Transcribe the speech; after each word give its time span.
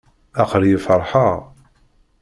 Aql-iyi 0.41 0.79
feṛḥeɣ. 0.85 1.37